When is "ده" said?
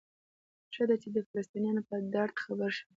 0.89-0.95